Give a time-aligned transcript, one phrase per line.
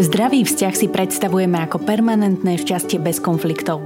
[0.00, 3.84] Zdravý vzťah si predstavujeme ako permanentné šťastie bez konfliktov.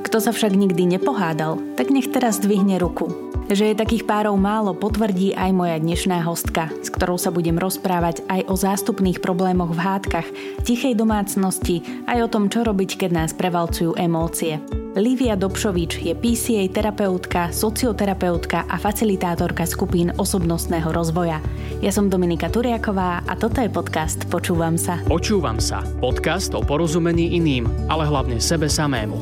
[0.00, 3.12] Kto sa však nikdy nepohádal, tak nech teraz zdvihne ruku.
[3.52, 8.24] Že je takých párov málo, potvrdí aj moja dnešná hostka, s ktorou sa budem rozprávať
[8.32, 10.28] aj o zástupných problémoch v hádkach,
[10.64, 14.79] tichej domácnosti, aj o tom, čo robiť, keď nás prevalcujú emócie.
[14.98, 21.38] Lívia Dobšovič je PCA terapeutka, socioterapeutka a facilitátorka skupín osobnostného rozvoja.
[21.78, 24.98] Ja som Dominika Turiaková a toto je podcast Počúvam sa.
[25.06, 25.86] Počúvam sa.
[26.02, 29.14] Podcast o porozumení iným, ale hlavne sebe samému.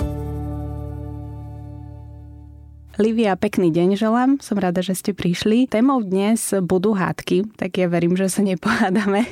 [2.97, 4.31] Livia, pekný deň želám.
[4.41, 5.69] Som rada, že ste prišli.
[5.69, 9.29] Témou dnes budú hádky, tak ja verím, že sa nepohádame.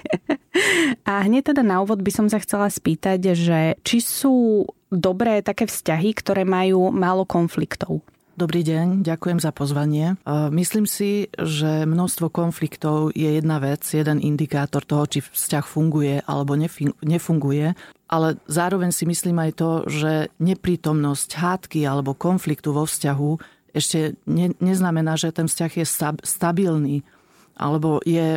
[1.08, 5.68] A hneď teda na úvod by som sa chcela spýtať, že či sú dobré také
[5.68, 8.00] vzťahy, ktoré majú málo konfliktov?
[8.36, 10.20] Dobrý deň, ďakujem za pozvanie.
[10.52, 16.52] Myslím si, že množstvo konfliktov je jedna vec, jeden indikátor toho, či vzťah funguje alebo
[17.00, 17.72] nefunguje,
[18.12, 23.30] ale zároveň si myslím aj to, že neprítomnosť hádky alebo konfliktu vo vzťahu
[23.72, 25.86] ešte ne, neznamená, že ten vzťah je
[26.20, 27.08] stabilný
[27.56, 28.36] alebo je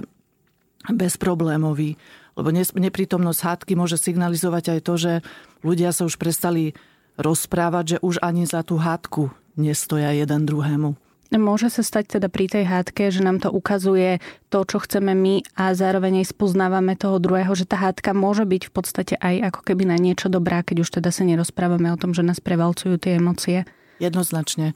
[0.88, 2.00] bezproblémový.
[2.40, 5.14] Lebo neprítomnosť hádky môže signalizovať aj to, že
[5.60, 6.72] ľudia sa už prestali
[7.20, 9.28] rozprávať, že už ani za tú hádku
[9.60, 10.96] nestoja jeden druhému.
[11.30, 14.18] Môže sa stať teda pri tej hádke, že nám to ukazuje
[14.50, 18.64] to, čo chceme my a zároveň aj spoznávame toho druhého, že tá hádka môže byť
[18.66, 22.18] v podstate aj ako keby na niečo dobrá, keď už teda sa nerozprávame o tom,
[22.18, 23.70] že nás prevalcujú tie emócie.
[24.02, 24.74] Jednoznačne.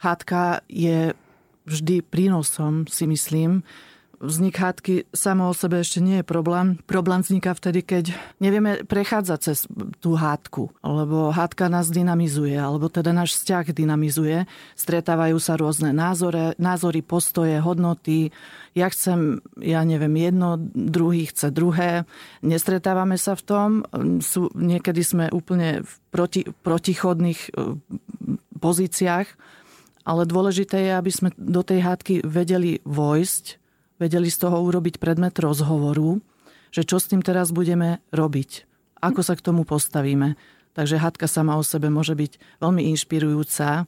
[0.00, 1.12] Hádka je
[1.68, 3.60] vždy prínosom, si myslím,
[4.20, 6.76] vznik hádky samo o sebe ešte nie je problém.
[6.84, 8.04] Problém vzniká vtedy, keď
[8.36, 9.64] nevieme prechádzať cez
[9.98, 14.44] tú hádku, lebo hádka nás dynamizuje, alebo teda náš vzťah dynamizuje.
[14.76, 18.28] Stretávajú sa rôzne názory, názory, postoje, hodnoty.
[18.76, 22.04] Ja chcem, ja neviem, jedno, druhý chce druhé.
[22.44, 23.68] Nestretávame sa v tom.
[24.20, 27.50] Sú, niekedy sme úplne v proti, protichodných e,
[28.60, 29.28] pozíciách,
[30.04, 33.60] ale dôležité je, aby sme do tej hádky vedeli vojsť
[34.00, 36.18] vedeli z toho urobiť predmet rozhovoru,
[36.72, 38.64] že čo s tým teraz budeme robiť,
[39.04, 40.40] ako sa k tomu postavíme.
[40.72, 43.84] Takže hadka sama o sebe môže byť veľmi inšpirujúca,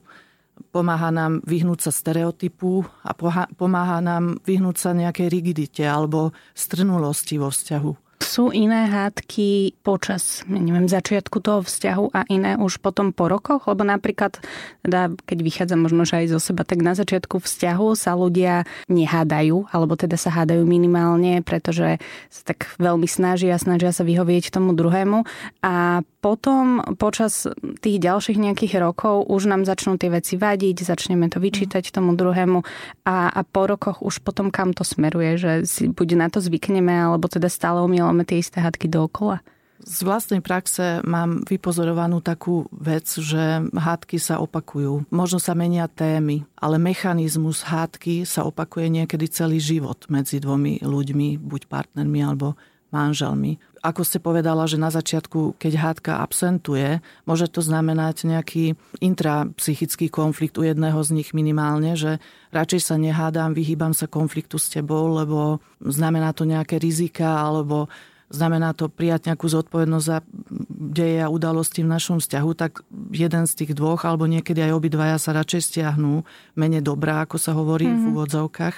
[0.69, 3.11] pomáha nám vyhnúť sa stereotypu a
[3.57, 7.91] pomáha nám vyhnúť sa nejakej rigidite alebo strnulosti vo vzťahu.
[8.33, 13.69] Sú iné hádky počas, neviem, začiatku toho vzťahu a iné už potom po rokoch?
[13.69, 14.41] Lebo napríklad,
[14.81, 19.69] teda, keď vychádza možno že aj zo seba, tak na začiatku vzťahu sa ľudia nehádajú,
[19.69, 22.01] alebo teda sa hádajú minimálne, pretože
[22.33, 25.29] sa tak veľmi snažia, snažia sa vyhovieť tomu druhému.
[25.61, 27.45] A potom počas
[27.83, 32.63] tých ďalších nejakých rokov už nám začnú tie veci vadiť, začneme to vyčítať tomu druhému
[33.03, 36.95] a, a po rokoch už potom kam to smeruje, že si buď na to zvykneme,
[36.95, 37.83] alebo teda stále
[38.23, 39.43] omýlame tie isté hadky dookola.
[39.83, 45.11] Z vlastnej praxe mám vypozorovanú takú vec, že hádky sa opakujú.
[45.11, 51.35] Možno sa menia témy, ale mechanizmus hádky sa opakuje niekedy celý život medzi dvomi ľuďmi,
[51.35, 52.55] buď partnermi alebo
[52.95, 53.59] manželmi.
[53.83, 60.55] Ako ste povedala, že na začiatku, keď hádka absentuje, môže to znamenať nejaký intrapsychický konflikt
[60.55, 62.23] u jedného z nich minimálne, že
[62.55, 67.91] radšej sa nehádam, vyhýbam sa konfliktu s tebou, lebo znamená to nejaké rizika, alebo
[68.33, 70.25] znamená to prijať nejakú zodpovednosť za
[70.73, 72.81] deje a udalosti v našom vzťahu, tak
[73.13, 76.25] jeden z tých dvoch, alebo niekedy aj obidvaja sa radšej stiahnú
[76.57, 78.01] mene dobrá, ako sa hovorí mm-hmm.
[78.01, 78.11] v mhm.
[78.17, 78.75] úvodzovkách.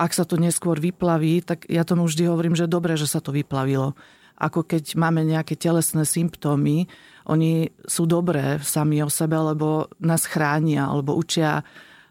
[0.00, 3.30] Ak sa to neskôr vyplaví, tak ja tomu vždy hovorím, že dobre, že sa to
[3.30, 3.92] vyplavilo.
[4.34, 6.90] Ako keď máme nejaké telesné symptómy,
[7.30, 11.62] oni sú dobré sami o sebe, lebo nás chránia, alebo učia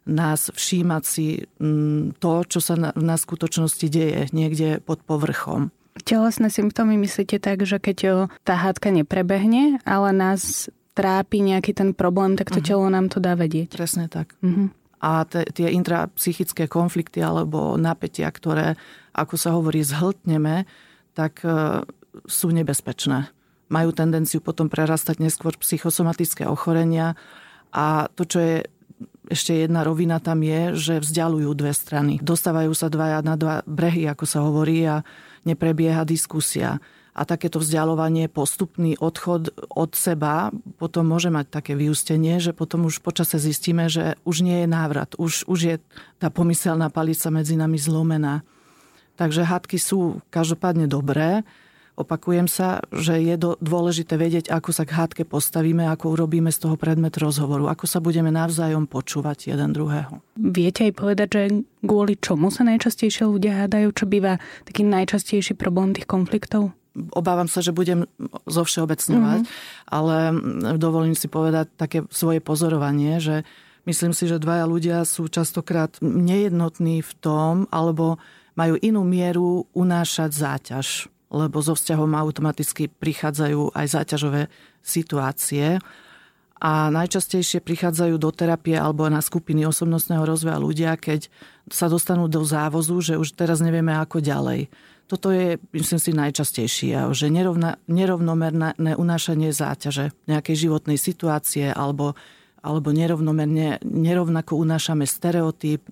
[0.07, 5.71] nás všímať si mm, to, čo sa na, na skutočnosti deje niekde pod povrchom.
[6.01, 12.37] Telesné symptómy myslíte tak, že keď tá hádka neprebehne, ale nás trápi nejaký ten problém,
[12.37, 12.69] tak to uh-huh.
[12.69, 13.73] telo nám to dá vedieť.
[13.73, 14.33] Presne tak.
[14.41, 14.69] Uh-huh.
[15.03, 18.79] A te, tie intrapsychické konflikty alebo napätia, ktoré,
[19.11, 20.63] ako sa hovorí, zhltneme,
[21.17, 21.83] tak e,
[22.29, 23.29] sú nebezpečné.
[23.73, 27.17] Majú tendenciu potom prerastať neskôr psychosomatické ochorenia
[27.73, 28.55] a to, čo je
[29.27, 32.19] ešte jedna rovina tam je, že vzdialujú dve strany.
[32.19, 35.01] Dostávajú sa dvaja na dva brehy, ako sa hovorí, a
[35.43, 36.79] neprebieha diskusia.
[37.13, 40.49] A takéto vzdialovanie, postupný odchod od seba
[40.81, 45.13] potom môže mať také vyústenie, že potom už počase zistíme, že už nie je návrat.
[45.21, 45.75] Už, už je
[46.17, 48.41] tá pomyselná palica medzi nami zlomená.
[49.13, 51.45] Takže hádky sú každopádne dobré,
[51.93, 56.73] Opakujem sa, že je dôležité vedieť, ako sa k hádke postavíme, ako urobíme z toho
[56.73, 60.17] predmet rozhovoru, ako sa budeme navzájom počúvať jeden druhého.
[60.33, 61.41] Viete aj povedať, že
[61.85, 66.73] kvôli čomu sa najčastejšie ľudia hádajú, čo býva taký najčastejší problém tých konfliktov?
[66.93, 68.05] obávam sa, že budem
[68.45, 69.89] zo všeobecňovať, mm-hmm.
[69.89, 70.17] ale
[70.77, 73.41] dovolím si povedať také svoje pozorovanie, že
[73.89, 78.21] myslím si, že dvaja ľudia sú častokrát nejednotní v tom, alebo
[78.53, 84.41] majú inú mieru unášať záťaž lebo zo vzťahom automaticky prichádzajú aj záťažové
[84.85, 85.81] situácie
[86.63, 91.27] a najčastejšie prichádzajú do terapie alebo na skupiny osobnostného rozvoja ľudia, keď
[91.67, 94.71] sa dostanú do závozu, že už teraz nevieme ako ďalej.
[95.11, 102.15] Toto je, myslím si, najčastejšie, že nerovna, nerovnomerné unášanie záťaže nejakej životnej situácie alebo
[102.63, 105.83] alebo nerovnomerne, nerovnako unášame stereotyp.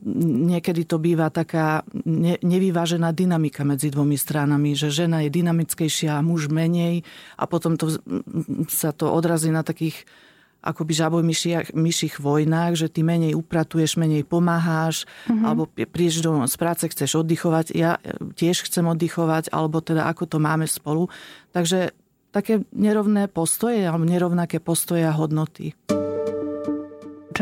[0.48, 6.24] Niekedy to býva taká ne, nevyvážená dynamika medzi dvomi stranami, že žena je dynamickejšia a
[6.24, 7.04] muž menej
[7.36, 8.00] a potom to,
[8.72, 10.08] sa to odrazí na takých
[10.62, 15.44] akoby žaboj myších, myších vojnách, že ty menej upratuješ, menej pomáháš, mm-hmm.
[15.44, 17.98] alebo prídeš do z práce, chceš oddychovať, ja
[18.38, 21.10] tiež chcem oddychovať, alebo teda ako to máme spolu.
[21.50, 21.98] Takže
[22.30, 25.74] také nerovné postoje, alebo nerovnaké postoje a hodnoty.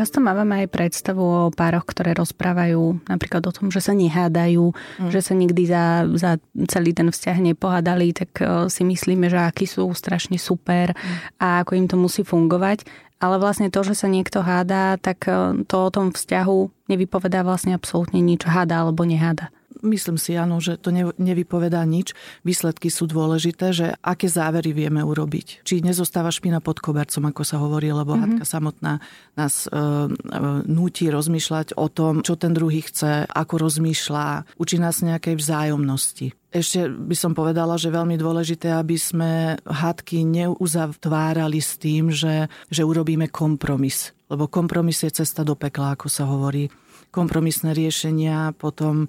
[0.00, 5.12] Často máme aj predstavu o pároch, ktoré rozprávajú napríklad o tom, že sa nehádajú, mm.
[5.12, 6.40] že sa nikdy za, za
[6.72, 11.36] celý ten vzťah nepohádali, tak e, si myslíme, že akí sú strašne super mm.
[11.36, 12.88] a ako im to musí fungovať.
[13.20, 17.76] Ale vlastne to, že sa niekto hádá, tak e, to o tom vzťahu nevypovedá vlastne
[17.76, 18.48] absolútne nič.
[18.48, 19.52] Háda alebo neháda.
[19.80, 22.12] Myslím si, áno, že to nevypovedá nič.
[22.44, 25.64] Výsledky sú dôležité, že aké závery vieme urobiť.
[25.64, 28.40] Či nezostáva špina pod kobercom, ako sa hovorí, lebo mm-hmm.
[28.40, 28.92] hádka samotná
[29.34, 29.78] nás e, e,
[30.68, 36.36] núti rozmýšľať o tom, čo ten druhý chce, ako rozmýšľa, učí nás nejakej vzájomnosti.
[36.50, 42.82] Ešte by som povedala, že veľmi dôležité, aby sme hádky neuzatvárali s tým, že, že
[42.82, 44.10] urobíme kompromis.
[44.26, 46.66] Lebo kompromis je cesta do pekla, ako sa hovorí.
[47.14, 49.06] Kompromisné riešenia potom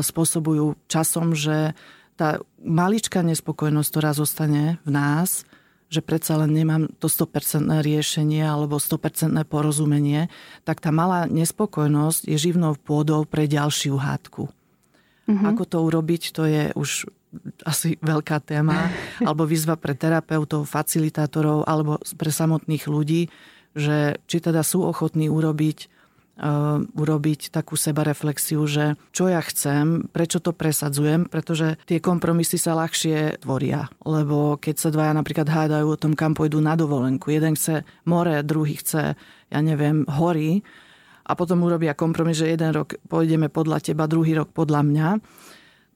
[0.00, 1.76] spôsobujú časom, že
[2.16, 5.44] tá maličká nespokojnosť, ktorá zostane v nás,
[5.86, 10.32] že predsa len nemám to 100% riešenie alebo 100% porozumenie,
[10.66, 14.50] tak tá malá nespokojnosť je živnou pôdou pre ďalšiu hádku.
[15.30, 15.46] Mm-hmm.
[15.46, 17.06] Ako to urobiť, to je už
[17.62, 18.90] asi veľká téma,
[19.28, 23.30] alebo výzva pre terapeutov, facilitátorov alebo pre samotných ľudí,
[23.76, 25.95] že či teda sú ochotní urobiť
[26.92, 33.40] urobiť takú sebareflexiu, že čo ja chcem, prečo to presadzujem, pretože tie kompromisy sa ľahšie
[33.40, 33.88] tvoria.
[34.04, 38.44] Lebo keď sa dvaja napríklad hádajú o tom, kam pôjdu na dovolenku, jeden chce more,
[38.44, 39.16] druhý chce,
[39.48, 40.60] ja neviem, hory,
[41.26, 45.08] a potom urobia kompromis, že jeden rok pôjdeme podľa teba, druhý rok podľa mňa,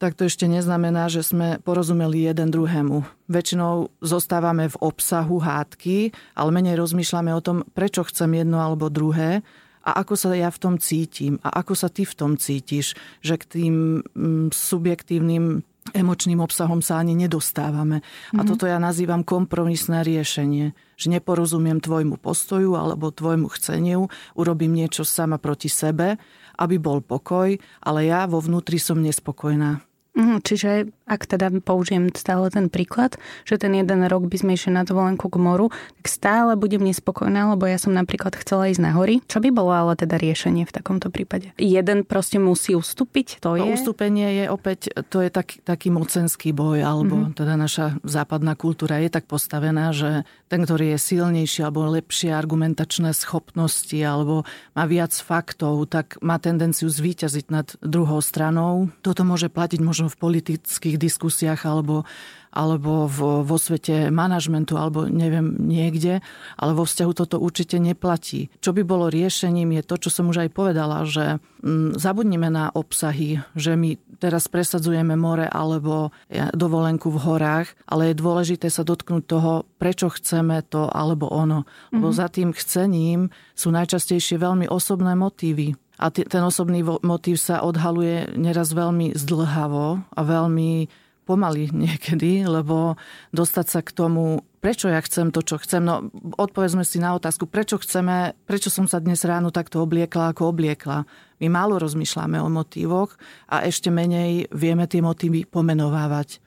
[0.00, 3.04] tak to ešte neznamená, že sme porozumeli jeden druhému.
[3.28, 9.44] Väčšinou zostávame v obsahu hádky, ale menej rozmýšľame o tom, prečo chcem jedno alebo druhé
[9.80, 12.92] a ako sa ja v tom cítim a ako sa ty v tom cítiš,
[13.24, 13.74] že k tým
[14.04, 15.64] mm, subjektívnym
[15.96, 18.04] emočným obsahom sa ani nedostávame.
[18.04, 18.38] Mm-hmm.
[18.38, 18.48] A mhm.
[18.48, 20.76] toto ja nazývam kompromisné riešenie.
[21.00, 26.20] Že neporozumiem tvojmu postoju alebo tvojmu chceniu, urobím niečo sama proti sebe,
[26.60, 29.80] aby bol pokoj, ale ja vo vnútri som nespokojná.
[30.10, 34.70] Mhm, čiže ak teda použijem stále ten príklad, že ten jeden rok by sme išli
[34.70, 38.94] na dovolenku k moru, tak stále budem nespokojná, lebo ja som napríklad chcela ísť na
[38.94, 39.18] hory.
[39.26, 41.50] Čo by bolo ale teda riešenie v takomto prípade?
[41.58, 43.74] Jeden proste musí ustúpiť, to, to je...
[43.74, 47.34] ustúpenie je opäť, to je tak, taký mocenský boj, alebo mm-hmm.
[47.34, 53.10] teda naša západná kultúra je tak postavená, že ten, ktorý je silnejší alebo lepšie argumentačné
[53.16, 54.46] schopnosti alebo
[54.78, 58.92] má viac faktov, tak má tendenciu zvíťaziť nad druhou stranou.
[59.00, 62.04] Toto môže platiť možno v politických diskusiách alebo
[62.50, 66.18] alebo v, vo svete manažmentu, alebo neviem, niekde,
[66.58, 68.50] ale vo vzťahu toto určite neplatí.
[68.58, 72.74] Čo by bolo riešením je to, čo som už aj povedala, že mm, zabudnime na
[72.74, 76.10] obsahy, že my teraz presadzujeme more alebo
[76.52, 81.64] dovolenku v horách, ale je dôležité sa dotknúť toho, prečo chceme to alebo ono.
[81.94, 82.20] Lebo mm-hmm.
[82.20, 85.78] za tým chcením sú najčastejšie veľmi osobné motívy.
[86.00, 90.88] A ten osobný motív sa odhaluje neraz veľmi zdlhavo a veľmi
[91.28, 92.98] pomaly niekedy, lebo
[93.30, 95.84] dostať sa k tomu, prečo ja chcem to, čo chcem.
[95.84, 100.50] No, odpovedzme si na otázku, prečo chceme, prečo som sa dnes ráno takto obliekla, ako
[100.50, 101.06] obliekla.
[101.38, 103.14] My málo rozmýšľame o motívoch
[103.46, 106.42] a ešte menej vieme tie motívy pomenovávať.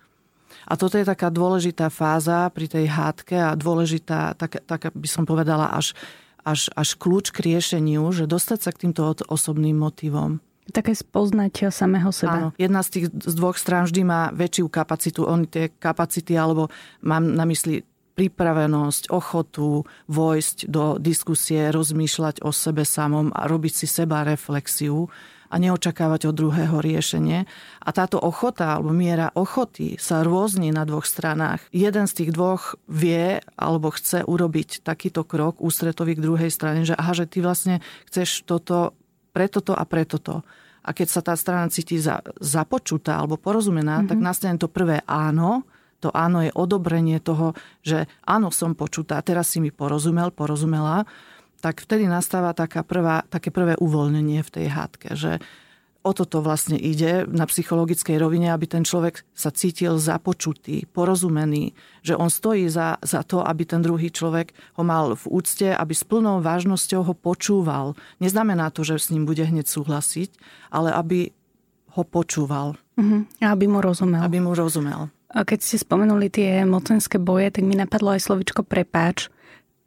[0.67, 5.27] A toto je taká dôležitá fáza pri tej hádke a dôležitá, tak, tak by som
[5.27, 5.95] povedala, až,
[6.43, 10.39] až, až kľúč k riešeniu, že dostať sa k týmto osobným motivom.
[10.71, 12.31] Také spoznať samého seba.
[12.39, 15.27] Áno, jedna z tých z dvoch strán vždy má väčšiu kapacitu.
[15.27, 16.71] Oni tie kapacity, alebo
[17.03, 17.83] mám na mysli
[18.13, 25.09] pripravenosť, ochotu vojsť do diskusie, rozmýšľať o sebe samom a robiť si seba reflexiu
[25.53, 27.45] a neočakávať od druhého riešenie.
[27.85, 31.61] A táto ochota alebo miera ochoty sa rôzni na dvoch stranách.
[31.69, 36.97] Jeden z tých dvoch vie alebo chce urobiť takýto krok ústretový k druhej strane, že
[36.97, 38.97] aha, že ty vlastne chceš toto
[39.29, 40.41] preto to a preto to.
[40.83, 44.09] A keď sa tá strana cíti za, započutá alebo porozumená, mm-hmm.
[44.09, 45.63] tak nastane to prvé áno,
[46.03, 51.07] to áno je odobrenie toho, že áno, som počutá, teraz si mi porozumel, porozumela
[51.63, 55.39] tak vtedy nastáva taká prvá, také prvé uvoľnenie v tej hádke, že
[56.03, 61.71] o toto vlastne ide na psychologickej rovine, aby ten človek sa cítil započutý, porozumený,
[62.03, 65.95] že on stojí za, za to, aby ten druhý človek ho mal v úcte, aby
[65.95, 67.95] s plnou vážnosťou ho počúval.
[68.19, 70.35] Neznamená to, že s ním bude hneď súhlasiť,
[70.75, 71.31] ale aby
[71.95, 72.75] ho počúval.
[72.99, 73.23] Uh-huh.
[73.39, 74.19] Aby mu rozumel.
[74.19, 75.07] Aby mu rozumel.
[75.33, 79.31] A keď ste spomenuli tie mocenské boje, tak mi napadlo aj slovičko prepáč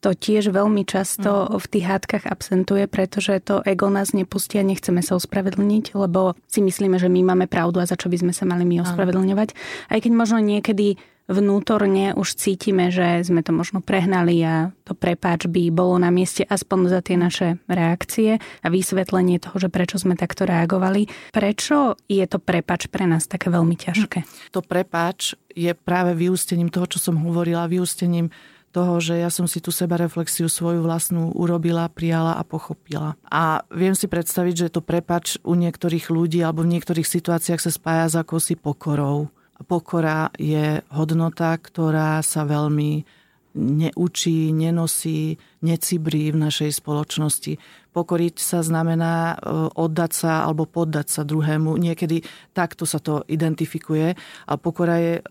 [0.01, 1.57] to tiež veľmi často mm.
[1.57, 6.61] v tých hádkach absentuje, pretože to ego nás nepustí a nechceme sa ospravedlniť, lebo si
[6.61, 9.49] myslíme, že my máme pravdu a za čo by sme sa mali my ospravedlňovať.
[9.91, 15.51] Aj keď možno niekedy vnútorne už cítime, že sme to možno prehnali a to prepáč
[15.51, 20.15] by bolo na mieste aspoň za tie naše reakcie a vysvetlenie toho, že prečo sme
[20.15, 21.11] takto reagovali.
[21.35, 24.23] Prečo je to prepáč pre nás také veľmi ťažké?
[24.55, 28.31] To prepáč je práve vyústením toho, čo som hovorila, vyústením
[28.77, 33.17] toho, že ja som si tú seba reflexiu svoju vlastnú urobila, prijala a pochopila.
[33.25, 37.73] A viem si predstaviť, že to prepač u niektorých ľudí alebo v niektorých situáciách sa
[37.73, 39.33] spája s akousi pokorou.
[39.65, 43.09] Pokora je hodnota, ktorá sa veľmi
[43.57, 47.57] neučí, nenosí, necibrí v našej spoločnosti.
[47.97, 49.37] Pokoriť sa znamená e,
[49.73, 51.81] oddať sa alebo poddať sa druhému.
[51.81, 52.21] Niekedy
[52.53, 54.13] takto sa to identifikuje.
[54.45, 55.23] A pokora je e,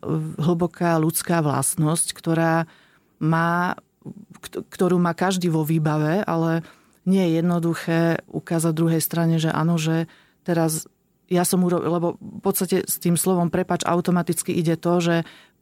[0.42, 2.66] hlboká ľudská vlastnosť, ktorá
[3.20, 3.80] má,
[4.72, 6.66] ktorú má každý vo výbave, ale
[7.06, 10.10] nie je jednoduché ukázať druhej strane, že áno, že
[10.42, 10.90] teraz
[11.26, 15.16] ja som urobil, lebo v podstate s tým slovom prepač automaticky ide to, že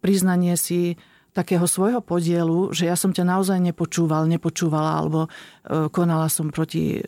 [0.03, 0.99] priznanie si
[1.33, 5.29] takého svojho podielu, že ja som ťa naozaj nepočúval, nepočúvala, alebo e,
[5.89, 7.03] konala som proti e,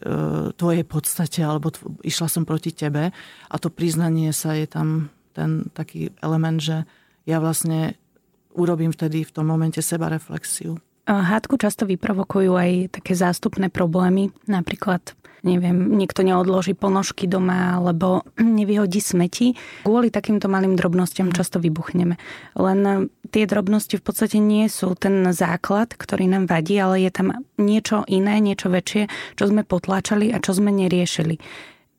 [0.58, 3.14] tvojej podstate, alebo tvo, išla som proti tebe.
[3.48, 6.90] A to priznanie sa je tam ten taký element, že
[7.30, 8.02] ja vlastne
[8.56, 10.80] urobím vtedy v tom momente seba reflexiu.
[11.06, 15.14] Hádku často vyprovokujú aj také zástupné problémy, napríklad
[15.46, 19.54] neviem, niekto neodloží ponožky doma alebo nevyhodí smeti.
[19.86, 22.18] Kvôli takýmto malým drobnostiam často vybuchneme.
[22.58, 27.46] Len tie drobnosti v podstate nie sú ten základ, ktorý nám vadí, ale je tam
[27.62, 31.38] niečo iné, niečo väčšie, čo sme potláčali a čo sme neriešili.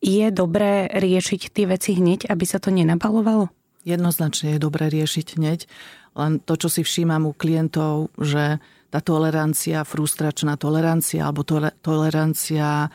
[0.03, 3.49] Je dobré riešiť tie veci hneď, aby sa to nenabalovalo?
[3.87, 5.71] Jednoznačne je dobré riešiť hneď
[6.17, 8.59] len to, čo si všímam u klientov, že
[8.89, 11.45] tá tolerancia, frustračná tolerancia alebo
[11.85, 12.91] tolerancia e,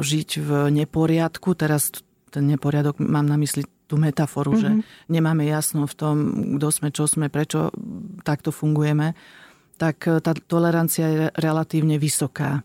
[0.00, 1.92] žiť v neporiadku, teraz
[2.32, 4.64] ten neporiadok mám na mysli tú metaforu, mm-hmm.
[4.64, 4.82] že mhm.
[5.10, 6.16] nemáme jasno v tom,
[6.56, 7.74] kto sme, čo sme, prečo
[8.22, 9.12] takto fungujeme,
[9.76, 12.64] tak e, tá tolerancia je relatívne vysoká.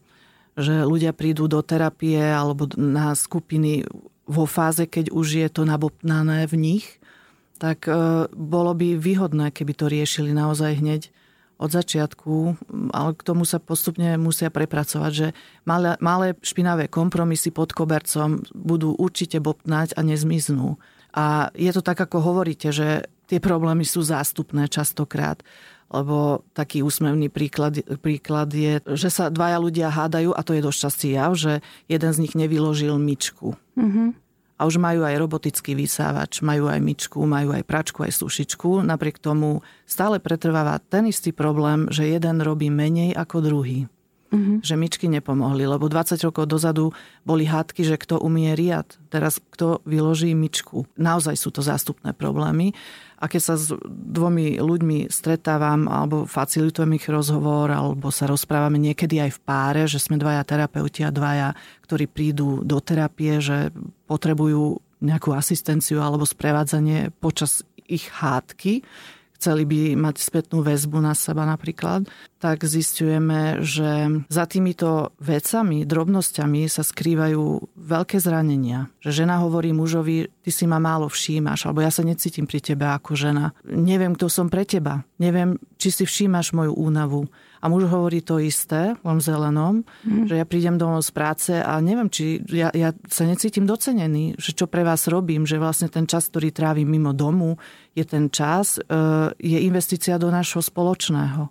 [0.55, 3.83] Že ľudia prídu do terapie alebo na skupiny
[4.23, 6.85] vo fáze, keď už je to nabopnané v nich
[7.57, 11.11] tak e, bolo by výhodné, keby to riešili naozaj hneď
[11.55, 12.59] od začiatku,
[12.91, 15.27] ale k tomu sa postupne musia prepracovať, že
[15.63, 20.75] malé, malé špinavé kompromisy pod kobercom budú určite bopnať a nezmiznú.
[21.15, 25.39] A je to tak, ako hovoríte, že tie problémy sú zástupné častokrát
[25.85, 30.79] lebo taký úsmevný príklad, príklad je, že sa dvaja ľudia hádajú a to je dosť
[30.81, 33.53] častý jav, že jeden z nich nevyložil myčku.
[33.77, 34.24] Mm-hmm
[34.55, 38.87] a už majú aj robotický vysávač, majú aj myčku, majú aj pračku, aj sušičku.
[38.87, 43.91] Napriek tomu stále pretrváva ten istý problém, že jeden robí menej ako druhý.
[44.31, 44.57] Mm-hmm.
[44.65, 46.91] Že myčky nepomohli, lebo 20 rokov dozadu
[47.23, 50.87] boli hádky, že kto umie riad, teraz kto vyloží myčku.
[50.97, 52.73] Naozaj sú to zástupné problémy.
[53.19, 59.23] A keď sa s dvomi ľuďmi stretávam alebo facilitujem ich rozhovor alebo sa rozprávame niekedy
[59.23, 61.55] aj v páre, že sme dvaja terapeuti a dvaja,
[61.87, 63.71] ktorí prídu do terapie, že
[64.05, 68.81] potrebujú nejakú asistenciu alebo sprevádzanie počas ich hádky,
[69.37, 72.07] chceli by mať spätnú väzbu na seba napríklad,
[72.39, 78.91] tak zistujeme, že za týmito vecami, drobnosťami sa skrývajú veľké zranenia.
[79.01, 82.85] Že žena hovorí mužovi, ty si ma málo všímaš, alebo ja sa necítim pri tebe
[82.85, 83.51] ako žena.
[83.65, 85.01] Neviem, kto som pre teba.
[85.17, 87.25] Neviem, či si všímaš moju únavu.
[87.65, 90.29] A muž hovorí to isté, len zelenom, mm.
[90.29, 94.53] že ja prídem domov z práce a neviem, či ja, ja sa necítim docenený, že
[94.53, 97.57] čo pre vás robím, že vlastne ten čas, ktorý trávim mimo domu,
[97.97, 98.85] je ten čas, e,
[99.41, 101.49] je investícia do nášho spoločného.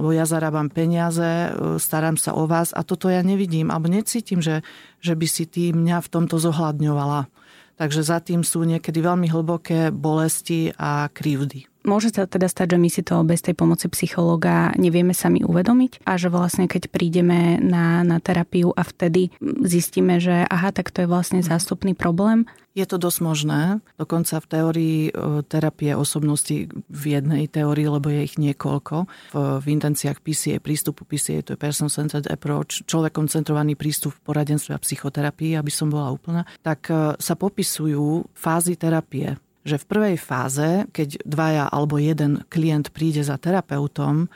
[0.00, 4.40] lebo ja zarábam peniaze, e, starám sa o vás a toto ja nevidím, alebo necítim,
[4.40, 4.64] že,
[5.04, 7.28] že by si ty mňa v tomto zohľadňovala.
[7.76, 11.69] Takže za tým sú niekedy veľmi hlboké bolesti a krivdy.
[11.80, 16.04] Môže sa teda stať, že my si to bez tej pomoci psychológa nevieme sami uvedomiť
[16.04, 19.32] a že vlastne keď prídeme na, na terapiu a vtedy
[19.64, 22.44] zistíme, že aha, tak to je vlastne zástupný problém.
[22.76, 23.62] Je to dosť možné.
[23.98, 29.10] Dokonca v teórii e, terapie osobnosti v jednej teórii, lebo je ich niekoľko.
[29.34, 34.78] V, v intenciách PCA, prístupu PCA, to je Person-Centered Approach, človekom centrovaný prístup v poradenstve
[34.78, 39.34] a psychoterapii, aby som bola úplná, tak e, sa popisujú fázy terapie
[39.70, 44.26] že v prvej fáze, keď dvaja alebo jeden klient príde za terapeutom,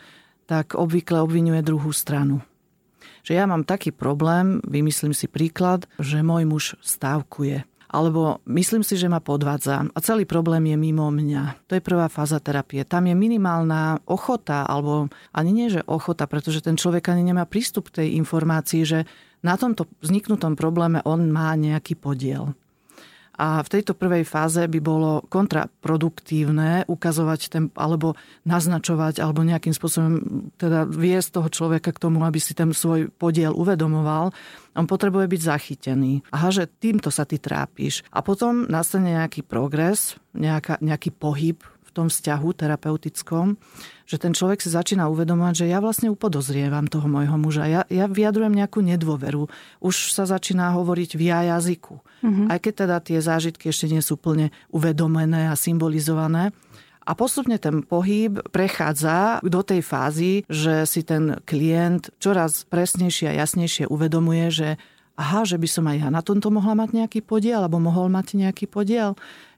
[0.47, 2.45] tak obvykle obvinuje druhú stranu.
[3.25, 7.65] Že ja mám taký problém, vymyslím si príklad, že môj muž stávkuje.
[7.95, 11.71] Alebo myslím si, že ma podvádza a celý problém je mimo mňa.
[11.71, 12.83] To je prvá fáza terapie.
[12.83, 17.95] Tam je minimálna ochota, alebo ani nie, že ochota, pretože ten človek ani nemá prístup
[17.95, 18.99] k tej informácii, že
[19.47, 22.57] na tomto vzniknutom probléme on má nejaký podiel.
[23.35, 28.15] A v tejto prvej fáze by bolo kontraproduktívne ukazovať ten, alebo
[28.47, 30.13] naznačovať, alebo nejakým spôsobom
[30.55, 34.31] teda viesť toho človeka k tomu, aby si ten svoj podiel uvedomoval.
[34.75, 36.23] On potrebuje byť zachytený.
[36.31, 38.07] Aha, že týmto sa ty trápiš.
[38.15, 41.59] A potom nastane nejaký progres, nejaká, nejaký pohyb
[41.95, 43.55] tom vzťahu terapeutickom,
[44.05, 47.65] že ten človek si začína uvedomovať, že ja vlastne upodozrievam toho môjho muža.
[47.71, 49.47] Ja, ja vyjadrujem nejakú nedôveru.
[49.79, 52.03] Už sa začína hovoriť v ja jazyku.
[52.27, 52.47] Mm-hmm.
[52.51, 56.51] Aj keď teda tie zážitky ešte nie sú plne uvedomené a symbolizované.
[57.05, 63.39] A postupne ten pohyb prechádza do tej fázy, že si ten klient čoraz presnejšie a
[63.45, 64.69] jasnejšie uvedomuje, že
[65.15, 68.35] aha, že by som aj ja na tomto mohla mať nejaký podiel, alebo mohol mať
[68.35, 69.15] nejaký podiel.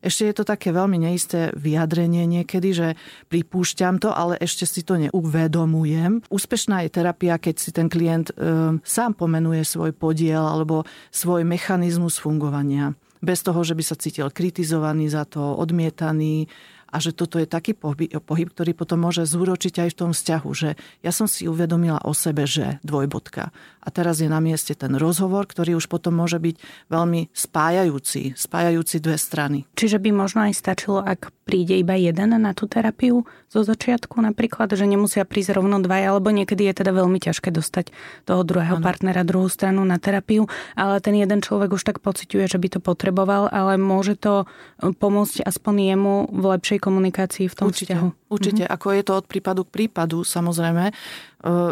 [0.06, 2.88] Ešte je to také veľmi neisté vyjadrenie niekedy, že
[3.26, 6.22] pripúšťam to, ale ešte si to neuvedomujem.
[6.30, 12.22] Úspešná je terapia, keď si ten klient e, sám pomenuje svoj podiel alebo svoj mechanizmus
[12.22, 12.94] fungovania.
[13.18, 16.46] Bez toho, že by sa cítil kritizovaný za to, odmietaný,
[16.96, 20.48] a že toto je taký pohyb, pohyb, ktorý potom môže zúročiť aj v tom vzťahu,
[20.56, 23.52] že ja som si uvedomila o sebe, že dvojbodka.
[23.84, 26.56] A teraz je na mieste ten rozhovor, ktorý už potom môže byť
[26.88, 29.68] veľmi spájajúci, spájajúci dve strany.
[29.76, 34.72] Čiže by možno aj stačilo, ak príde iba jeden na tú terapiu zo začiatku napríklad,
[34.74, 37.94] že nemusia prísť rovno dvaja, alebo niekedy je teda veľmi ťažké dostať
[38.26, 38.84] toho druhého ano.
[38.84, 42.80] partnera, druhú stranu na terapiu, ale ten jeden človek už tak pociťuje, že by to
[42.82, 44.50] potreboval, ale môže to
[44.82, 48.08] pomôcť aspoň jemu v lepšej komunikácii v tom určite, vzťahu.
[48.30, 48.76] Určite, mm-hmm.
[48.78, 50.94] ako je to od prípadu k prípadu, samozrejme, e,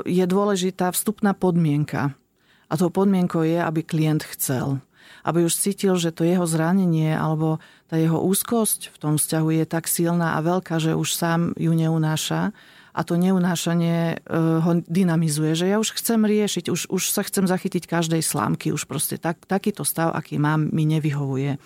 [0.03, 2.19] je dôležitá vstupná podmienka.
[2.67, 4.83] A tou podmienkou je, aby klient chcel.
[5.23, 9.65] Aby už cítil, že to jeho zranenie alebo tá jeho úzkosť v tom vzťahu je
[9.71, 12.51] tak silná a veľká, že už sám ju neunáša
[12.95, 17.43] a to neunášanie e, ho dynamizuje, že ja už chcem riešiť, už, už sa chcem
[17.51, 21.59] zachytiť každej slámky, už proste tak, takýto stav, aký mám, mi nevyhovuje.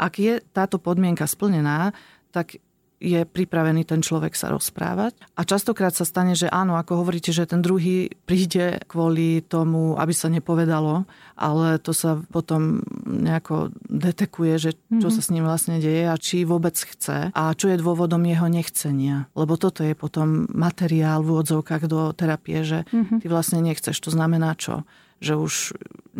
[0.00, 1.92] Ak je táto podmienka splnená,
[2.32, 2.56] tak
[3.00, 5.16] je pripravený ten človek sa rozprávať.
[5.32, 10.12] A častokrát sa stane, že áno, ako hovoríte, že ten druhý príde kvôli tomu, aby
[10.12, 11.08] sa nepovedalo,
[11.40, 15.16] ale to sa potom nejako detekuje, že čo mm-hmm.
[15.16, 19.32] sa s ním vlastne deje a či vôbec chce a čo je dôvodom jeho nechcenia.
[19.32, 23.24] Lebo toto je potom materiál v úvodzovkách do terapie, že mm-hmm.
[23.24, 23.96] ty vlastne nechceš.
[24.04, 24.84] To znamená čo?
[25.24, 25.54] Že už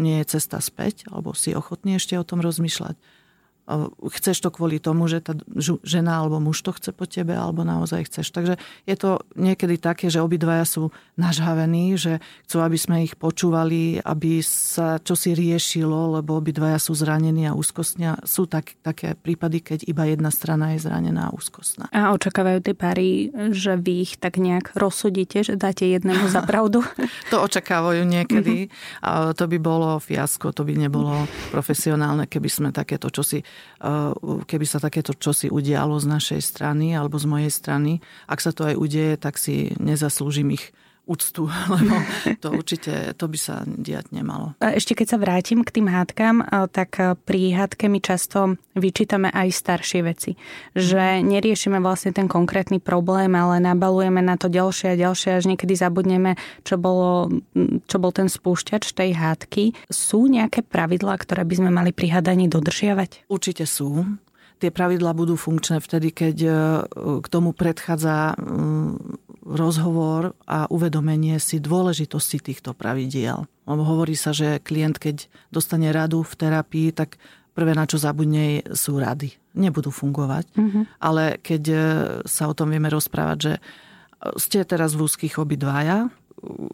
[0.01, 3.20] nie je cesta späť, alebo si ochotný ešte o tom rozmýšľať
[4.11, 5.37] chceš to kvôli tomu, že tá
[5.87, 8.35] žena alebo muž to chce po tebe, alebo naozaj chceš.
[8.35, 8.55] Takže
[8.89, 14.43] je to niekedy také, že obidvaja sú nažhavení, že chcú, aby sme ich počúvali, aby
[14.43, 18.19] sa čosi riešilo, lebo obidvaja sú zranení a úzkostnia.
[18.27, 21.87] Sú tak, také prípady, keď iba jedna strana je zranená a úzkostná.
[21.95, 26.83] A očakávajú tie páry, že vy ich tak nejak rozsudíte, že dáte jednému za pravdu?
[27.33, 28.67] to očakávajú niekedy.
[28.67, 29.07] Mm-hmm.
[29.07, 33.43] A to by bolo fiasko, to by nebolo profesionálne, keby sme takéto čosi
[34.47, 38.05] keby sa takéto čosi udialo z našej strany alebo z mojej strany.
[38.29, 40.73] Ak sa to aj udeje, tak si nezaslúžim ich
[41.09, 41.95] úctu, lebo
[42.39, 44.55] to určite, to by sa diať nemalo.
[44.61, 50.01] Ešte keď sa vrátim k tým hádkam, tak pri hádke my často vyčítame aj staršie
[50.07, 50.39] veci.
[50.79, 55.75] Že neriešime vlastne ten konkrétny problém, ale nabalujeme na to ďalšie a ďalšie, až niekedy
[55.75, 57.43] zabudneme, čo, bolo,
[57.91, 59.75] čo bol ten spúšťač tej hádky.
[59.91, 63.27] Sú nejaké pravidlá, ktoré by sme mali pri hádaní dodržiavať?
[63.27, 64.07] Určite sú
[64.61, 66.51] tie pravidlá budú funkčné vtedy, keď e,
[67.25, 68.37] k tomu predchádza
[69.45, 73.49] rozhovor a uvedomenie si dôležitosti týchto pravidiel.
[73.65, 77.17] Lebo hovorí sa, že klient, keď dostane radu v terapii, tak
[77.57, 79.35] prvé, na čo zabudne, sú rady.
[79.57, 80.47] Nebudú fungovať.
[80.55, 80.85] Mm-hmm.
[81.03, 81.79] Ale keď e,
[82.29, 83.53] sa o tom vieme rozprávať, že
[84.37, 86.13] ste teraz v úzkých obidvaja,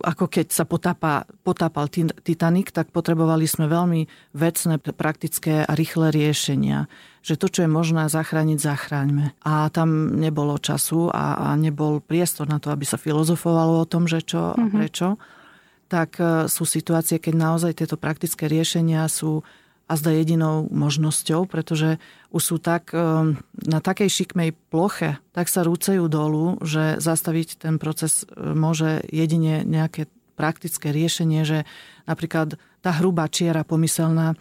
[0.02, 1.90] ako keď sa potápa, potápal
[2.22, 6.86] Titanic, tak potrebovali sme veľmi vecné, praktické a rýchle riešenia.
[7.26, 9.34] Že to, čo je možné zachrániť, zachráňme.
[9.42, 14.06] A tam nebolo času a, a nebol priestor na to, aby sa filozofovalo o tom,
[14.06, 14.70] že čo a mhm.
[14.70, 15.08] prečo.
[15.86, 19.42] Tak e, sú situácie, keď naozaj tieto praktické riešenia sú
[19.86, 22.02] a zda jedinou možnosťou, pretože
[22.34, 27.78] už sú tak ehm, na takej šikmej ploche, tak sa rúcejú dolu, že zastaviť ten
[27.78, 31.58] proces e, môže jedine nejaké praktické riešenie, že
[32.04, 34.34] napríklad tá hrubá čiara pomyselná,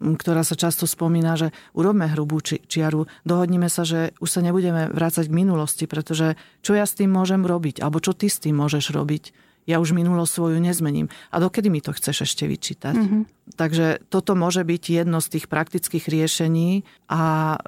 [0.00, 5.28] ktorá sa často spomína, že urobme hrubú čiaru, dohodnime sa, že už sa nebudeme vrácať
[5.28, 8.96] k minulosti, pretože čo ja s tým môžem robiť, alebo čo ty s tým môžeš
[8.96, 11.06] robiť ja už minulosť svoju nezmením.
[11.30, 12.94] A dokedy mi to chceš ešte vyčítať?
[12.98, 13.22] Mm-hmm.
[13.54, 17.58] Takže toto môže byť jedno z tých praktických riešení a e,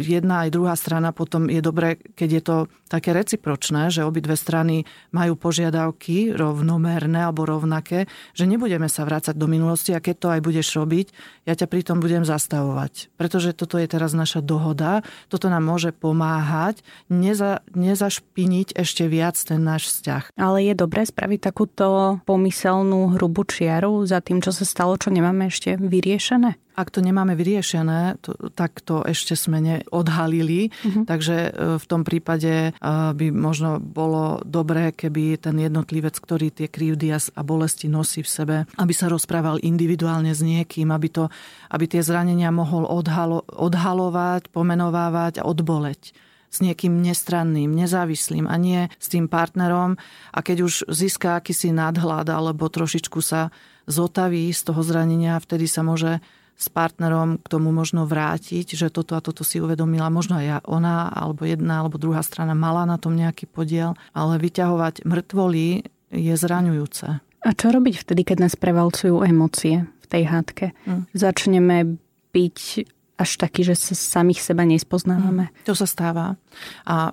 [0.00, 2.56] jedna aj druhá strana potom je dobré, keď je to
[2.92, 4.84] také recipročné, že obidve strany
[5.16, 8.04] majú požiadavky rovnomerné alebo rovnaké,
[8.36, 11.06] že nebudeme sa vrácať do minulosti a keď to aj budeš robiť,
[11.48, 13.08] ja ťa pritom budem zastavovať.
[13.16, 15.00] Pretože toto je teraz naša dohoda,
[15.32, 20.36] toto nám môže pomáhať neza, nezašpiniť ešte viac ten náš vzťah.
[20.36, 25.48] Ale je dobré spraviť takúto pomyselnú hrubú čiaru za tým, čo sa stalo, čo nemáme
[25.48, 26.61] ešte vyriešené?
[26.72, 30.72] Ak to nemáme vyriešené, to, tak to ešte sme neodhalili.
[30.72, 31.04] Uh-huh.
[31.04, 36.72] Takže e, v tom prípade e, by možno bolo dobré, keby ten jednotlivec, ktorý tie
[36.72, 41.24] krivdy a bolesti nosí v sebe, aby sa rozprával individuálne s niekým, aby, to,
[41.68, 46.16] aby tie zranenia mohol odhalo, odhalovať, pomenovávať a odboleť
[46.52, 49.96] s niekým nestranným, nezávislým a nie s tým partnerom.
[50.36, 53.48] A keď už získa akýsi nadhľad alebo trošičku sa
[53.88, 56.20] zotaví z toho zranenia, vtedy sa môže
[56.56, 60.12] s partnerom k tomu možno vrátiť, že toto a toto si uvedomila.
[60.12, 65.02] Možno aj ona, alebo jedna, alebo druhá strana mala na tom nejaký podiel, ale vyťahovať
[65.02, 67.06] mŕtvoly je zraňujúce.
[67.42, 70.66] A čo robiť vtedy, keď nás prevalcujú emócie v tej hádke?
[70.86, 71.10] Hm.
[71.10, 71.98] Začneme
[72.30, 72.58] byť
[73.18, 75.50] až taký, že sa samých seba nespoznávame.
[75.50, 75.54] Hm.
[75.66, 76.38] To sa stáva.
[76.86, 77.10] A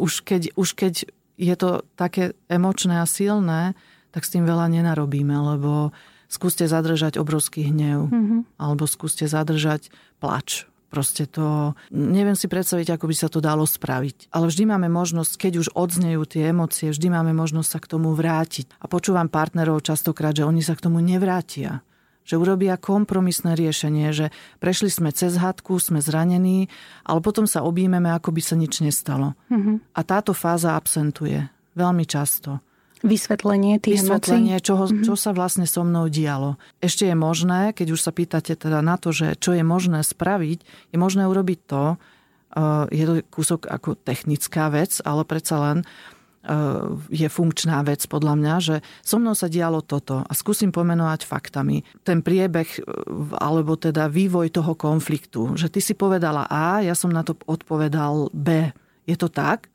[0.00, 3.74] už keď, už keď je to také emočné a silné,
[4.14, 5.90] tak s tým veľa nenarobíme, lebo
[6.28, 8.40] skúste zadržať obrovský hnev mm-hmm.
[8.58, 10.66] alebo skúste zadržať plač.
[10.94, 14.30] Proste to, neviem si predstaviť, ako by sa to dalo spraviť.
[14.30, 18.14] Ale vždy máme možnosť, keď už odznejú tie emócie, vždy máme možnosť sa k tomu
[18.14, 18.70] vrátiť.
[18.78, 21.82] A počúvam partnerov častokrát, že oni sa k tomu nevrátia
[22.24, 26.72] že urobia kompromisné riešenie, že prešli sme cez hadku, sme zranení,
[27.04, 29.36] ale potom sa objímeme, ako by sa nič nestalo.
[29.52, 29.92] Mm-hmm.
[29.92, 31.44] A táto fáza absentuje
[31.76, 32.64] veľmi často.
[33.04, 35.04] Vysvetlenie tých Vysvetlenie, čo, mm-hmm.
[35.04, 36.56] čo sa vlastne so mnou dialo.
[36.80, 40.58] Ešte je možné, keď už sa pýtate teda na to, že čo je možné spraviť,
[40.64, 46.96] je možné urobiť to, uh, je to kúsok ako technická vec, ale predsa len uh,
[47.12, 51.84] je funkčná vec podľa mňa, že so mnou sa dialo toto a skúsim pomenovať faktami.
[52.08, 57.12] Ten priebeh uh, alebo teda vývoj toho konfliktu, že ty si povedala A, ja som
[57.12, 58.72] na to odpovedal B.
[59.04, 59.68] Je to tak?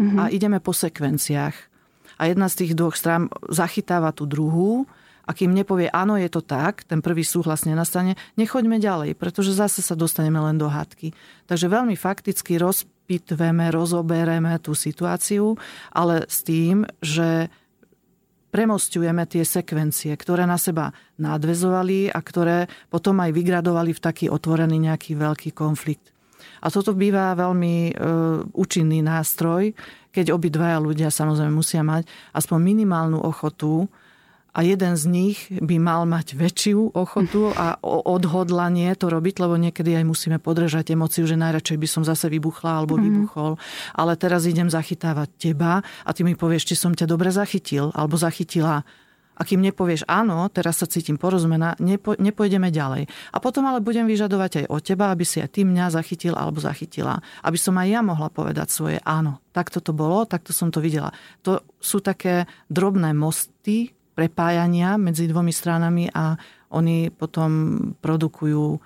[0.00, 0.16] Mm-hmm.
[0.16, 1.69] A ideme po sekvenciách
[2.20, 4.84] a jedna z tých dvoch strán zachytáva tú druhú
[5.24, 9.80] a kým nepovie áno, je to tak, ten prvý súhlas nenastane, nechoďme ďalej, pretože zase
[9.80, 11.16] sa dostaneme len do hádky.
[11.48, 15.56] Takže veľmi fakticky rozpitveme, rozobereme tú situáciu,
[15.96, 17.48] ale s tým, že
[18.50, 20.90] premostujeme tie sekvencie, ktoré na seba
[21.22, 26.10] nadvezovali a ktoré potom aj vygradovali v taký otvorený nejaký veľký konflikt.
[26.60, 27.92] A toto býva veľmi e,
[28.52, 29.72] účinný nástroj,
[30.10, 33.86] keď obidvaja ľudia samozrejme musia mať aspoň minimálnu ochotu
[34.50, 39.94] a jeden z nich by mal mať väčšiu ochotu a odhodlanie to robiť, lebo niekedy
[39.94, 43.02] aj musíme podržať emóciu, že najradšej by som zase vybuchla alebo mm.
[43.06, 43.52] vybuchol.
[43.94, 48.18] Ale teraz idem zachytávať teba a ty mi povieš, či som ťa dobre zachytil alebo
[48.18, 48.82] zachytila
[49.40, 53.08] a kým nepovieš áno, teraz sa cítim porozumená, nepo, nepôjdeme ďalej.
[53.32, 56.60] A potom ale budem vyžadovať aj od teba, aby si aj ty mňa zachytil alebo
[56.60, 57.24] zachytila.
[57.40, 59.40] Aby som aj ja mohla povedať svoje áno.
[59.56, 61.16] Takto to bolo, takto som to videla.
[61.48, 66.36] To sú také drobné mosty, prepájania medzi dvomi stranami a
[66.76, 68.76] oni potom produkujú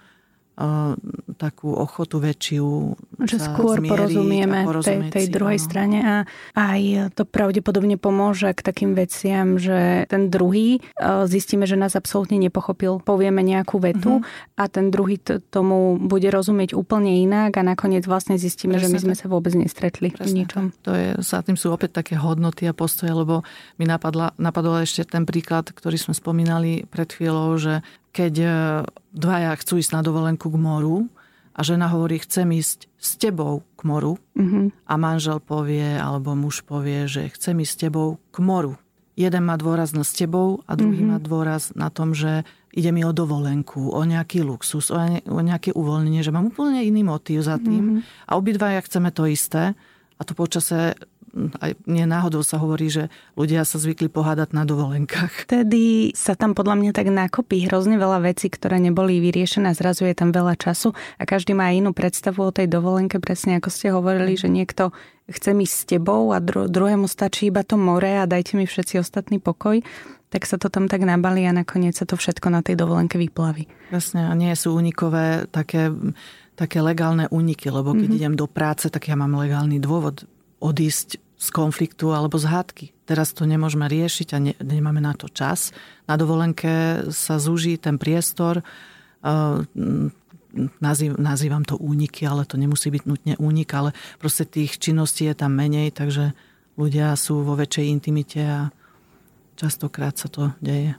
[1.35, 2.95] takú ochotu väčšiu.
[3.27, 5.67] Že skôr porozumieme tej, tej druhej áno.
[5.67, 6.15] strane a
[6.55, 10.79] aj to pravdepodobne pomôže k takým veciam, že ten druhý
[11.27, 13.03] zistíme, že nás absolútne nepochopil.
[13.03, 14.55] Povieme nejakú vetu uh-huh.
[14.55, 18.95] a ten druhý t- tomu bude rozumieť úplne inak a nakoniec vlastne zistíme, Presne že
[18.95, 20.65] my sme sa vôbec nestretli Presne v ničom.
[20.87, 23.43] To je, za tým sú opäť také hodnoty a postoje, lebo
[23.83, 27.83] mi napadla, napadol ešte ten príklad, ktorý sme spomínali pred chvíľou, že
[28.15, 28.49] keď e,
[29.11, 31.11] dvaja chcú ísť na dovolenku k moru
[31.51, 34.87] a žena hovorí, chcem ísť s tebou k moru mm-hmm.
[34.87, 38.79] a manžel povie, alebo muž povie, že chcem ísť s tebou k moru.
[39.15, 41.19] Jeden má dôraz na s tebou a druhý mm-hmm.
[41.19, 45.39] má dôraz na tom, že ide mi o dovolenku, o nejaký luxus, o, ne, o
[45.39, 48.31] nejaké uvoľnenie, že mám úplne iný motív za tým mm-hmm.
[48.31, 49.79] a obidvaja chceme to isté
[50.19, 50.99] a to počase
[51.35, 55.51] aj nie náhodou sa hovorí, že ľudia sa zvykli pohádať na dovolenkách.
[55.51, 60.15] Vtedy sa tam podľa mňa tak nakopí hrozne veľa vecí, ktoré neboli vyriešené, zrazu je
[60.15, 64.39] tam veľa času a každý má inú predstavu o tej dovolenke, presne ako ste hovorili,
[64.39, 64.95] že niekto
[65.27, 69.01] chce ísť s tebou a dru- druhému stačí iba to more a dajte mi všetci
[69.01, 69.83] ostatný pokoj
[70.35, 73.71] tak sa to tam tak nabalí a nakoniec sa to všetko na tej dovolenke vyplaví.
[73.95, 75.95] Jasne, a nie sú unikové také,
[76.59, 78.19] také legálne úniky, lebo keď mm-hmm.
[78.19, 80.27] idem do práce, tak ja mám legálny dôvod
[80.59, 82.87] odísť z konfliktu alebo z hádky.
[83.05, 85.77] Teraz to nemôžeme riešiť a ne, nemáme na to čas.
[86.09, 88.65] Na dovolenke sa zúži ten priestor,
[90.81, 95.37] nazýv, nazývam to úniky, ale to nemusí byť nutne únik, ale proste tých činností je
[95.37, 96.33] tam menej, takže
[96.81, 98.73] ľudia sú vo väčšej intimite a
[99.61, 100.97] častokrát sa to deje.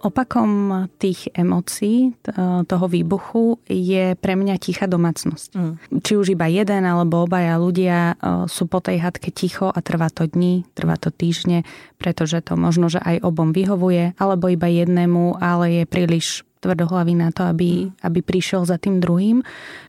[0.00, 2.16] Opakom tých emócií,
[2.64, 5.50] toho výbuchu je pre mňa tichá domácnosť.
[5.52, 5.74] Mm.
[6.00, 10.08] Či už iba jeden alebo obaja ľudia e, sú po tej hadke ticho a trvá
[10.08, 11.68] to dní, trvá to týždne,
[12.00, 17.32] pretože to možno, že aj obom vyhovuje, alebo iba jednému, ale je príliš tvrdohlavý na
[17.32, 18.04] to, aby, mm.
[18.04, 19.40] aby prišiel za tým druhým.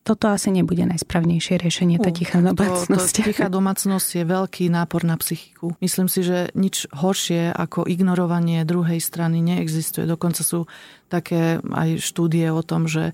[0.07, 3.13] Toto asi nebude najsprávnejšie riešenie, tá tichá domácnosť.
[3.13, 5.75] To, to, tichá domácnosť je veľký nápor na psychiku.
[5.83, 10.07] Myslím si, že nič horšie ako ignorovanie druhej strany neexistuje.
[10.07, 10.65] Dokonca sú
[11.11, 13.13] také aj štúdie o tom, že e,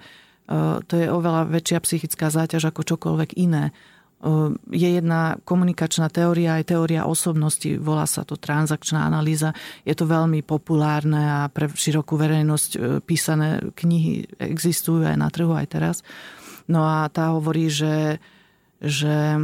[0.85, 3.73] to je oveľa väčšia psychická záťaž ako čokoľvek iné
[4.73, 9.53] je jedna komunikačná teória, aj teória osobnosti, volá sa to transakčná analýza.
[9.85, 15.53] Je to veľmi populárne a pre širokú verejnosť e, písané knihy existujú aj na trhu
[15.53, 15.95] aj teraz.
[16.65, 18.17] No a tá hovorí, že,
[18.81, 19.37] že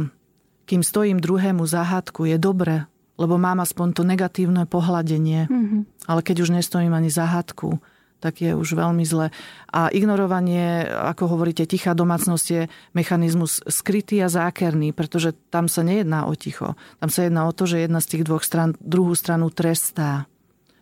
[0.66, 5.46] kým stojím druhému záhadku, je dobre, lebo mám aspoň to negatívne pohľadenie.
[5.46, 6.10] Mm-hmm.
[6.10, 7.78] Ale keď už nestojím ani záhadku,
[8.24, 9.28] tak je už veľmi zle.
[9.68, 12.62] A ignorovanie, ako hovoríte, tichá domácnosť je
[12.96, 16.72] mechanizmus skrytý a zákerný, pretože tam sa nejedná o ticho.
[17.04, 20.24] Tam sa jedná o to, že jedna z tých dvoch stran druhú stranu trestá.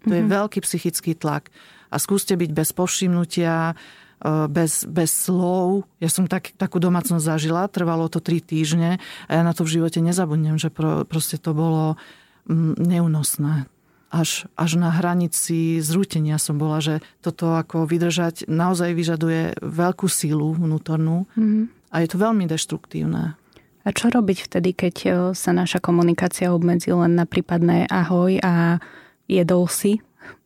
[0.06, 0.22] To mm-hmm.
[0.22, 0.30] je mhm.
[0.30, 1.50] veľký psychický tlak.
[1.90, 3.74] A skúste byť bez povšimnutia,
[4.22, 5.90] e, bez, bez slov.
[5.98, 9.82] Ja som tak, takú domácnosť zažila, trvalo to tri týždne a ja na to v
[9.82, 11.98] živote nezabudnem, že pro, proste to bolo
[12.46, 13.66] mm, neúnosné
[14.12, 20.52] až, až na hranici zrútenia som bola, že toto ako vydržať naozaj vyžaduje veľkú sílu
[20.52, 21.64] vnútornú mm-hmm.
[21.88, 23.40] a je to veľmi deštruktívne.
[23.82, 28.78] A čo robiť vtedy, keď e, sa naša komunikácia obmedzí len na prípadné ahoj a
[29.26, 29.98] jedol si,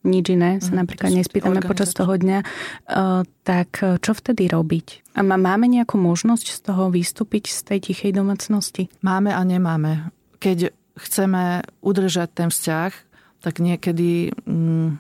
[0.09, 2.47] nič iné sa mm, napríklad nespýtame počas toho dňa, e,
[3.45, 5.13] tak e, čo vtedy robiť?
[5.19, 8.89] A máme nejakú možnosť z toho vystúpiť z tej tichej domácnosti?
[9.05, 10.09] Máme a nemáme.
[10.41, 12.93] Keď chceme udržať ten vzťah,
[13.41, 14.99] tak niekedy mm,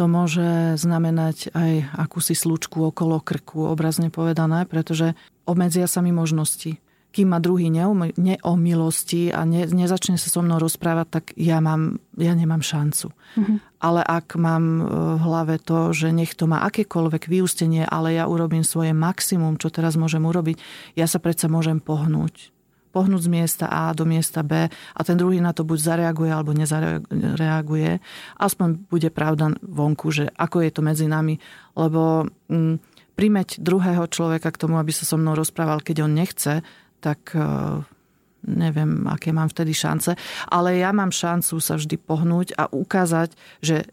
[0.00, 5.12] to môže znamenať aj akúsi slučku okolo krku, obrazne povedané, pretože
[5.44, 6.80] obmedzia sa mi možnosti.
[7.10, 7.74] Kým ma druhý
[8.14, 13.10] neomilosti a ne, nezačne sa so mnou rozprávať, tak ja, mám, ja nemám šancu.
[13.10, 13.56] Mm-hmm.
[13.82, 14.82] Ale ak mám e,
[15.18, 19.74] v hlave to, že nech to má akékoľvek vyústenie, ale ja urobím svoje maximum, čo
[19.74, 20.62] teraz môžem urobiť,
[20.94, 22.54] ja sa predsa môžem pohnúť
[22.90, 26.50] pohnúť z miesta A do miesta B a ten druhý na to buď zareaguje alebo
[26.54, 28.02] nezareaguje.
[28.36, 31.38] Aspoň bude pravda vonku, že ako je to medzi nami,
[31.78, 32.76] lebo mm,
[33.14, 36.64] primeť druhého človeka k tomu, aby sa so mnou rozprával, keď on nechce,
[37.04, 37.42] tak e,
[38.48, 40.16] neviem, aké mám vtedy šance.
[40.48, 43.88] Ale ja mám šancu sa vždy pohnúť a ukázať, že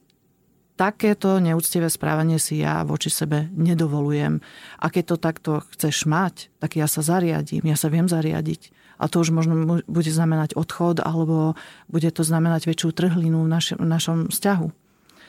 [0.77, 4.39] takéto neúctivé správanie si ja voči sebe nedovolujem.
[4.79, 9.05] A keď to takto chceš mať, tak ja sa zariadím, ja sa viem zariadiť a
[9.09, 11.53] to už možno bude znamenať odchod alebo
[11.89, 14.67] bude to znamenať väčšiu trhlinu v, naš, v našom vzťahu.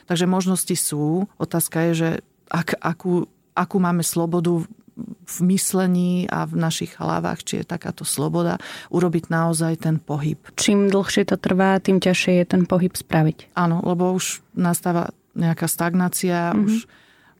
[0.08, 1.28] Takže možnosti sú.
[1.36, 2.10] Otázka je, že
[2.48, 4.64] ak, akú, akú máme slobodu
[5.28, 8.58] v myslení a v našich hlavách, či je takáto sloboda,
[8.90, 10.40] urobiť naozaj ten pohyb.
[10.58, 13.54] Čím dlhšie to trvá, tým ťažšie je ten pohyb spraviť.
[13.54, 16.64] Áno, lebo už nastáva nejaká stagnácia, mm-hmm.
[16.66, 16.72] už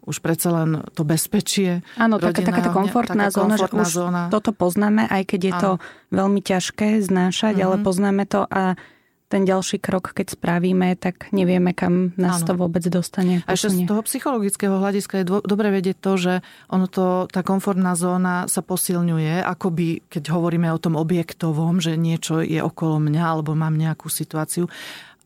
[0.08, 1.84] už predsa len to bezpečie.
[2.00, 4.22] Áno, taká, taká tá komfortná, taká zóna, komfortná že zóna.
[4.26, 5.60] už toto poznáme, aj keď je Áno.
[5.60, 5.70] to
[6.16, 7.66] veľmi ťažké znášať, mm-hmm.
[7.68, 8.80] ale poznáme to a
[9.28, 12.46] ten ďalší krok, keď spravíme, tak nevieme, kam nás Áno.
[12.48, 13.44] to vôbec dostane.
[13.44, 16.34] A ešte z toho psychologického hľadiska je dvo- dobre vedieť to, že
[16.72, 22.40] ono to, tá komfortná zóna sa posilňuje, akoby, keď hovoríme o tom objektovom, že niečo
[22.40, 24.64] je okolo mňa, alebo mám nejakú situáciu.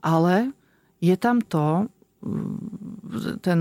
[0.03, 0.51] Ale
[0.99, 1.87] je tam to,
[3.43, 3.61] ten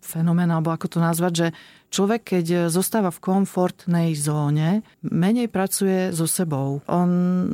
[0.00, 1.48] fenomén, alebo ako to nazvať, že
[1.92, 6.80] človek, keď zostáva v komfortnej zóne, menej pracuje so sebou.
[6.88, 7.10] On,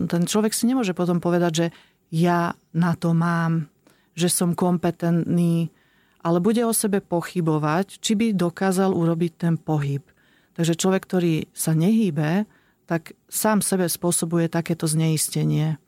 [0.07, 1.67] ten človek si nemôže potom povedať, že
[2.15, 3.67] ja na to mám,
[4.15, 5.75] že som kompetentný,
[6.23, 10.07] ale bude o sebe pochybovať, či by dokázal urobiť ten pohyb.
[10.55, 12.47] Takže človek, ktorý sa nehýbe,
[12.87, 15.83] tak sám sebe spôsobuje takéto zneistenie.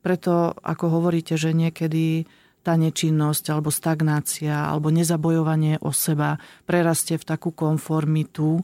[0.00, 2.24] Preto, ako hovoríte, že niekedy
[2.62, 6.36] tá nečinnosť alebo stagnácia alebo nezabojovanie o seba
[6.68, 8.62] prerastie v takú konformitu,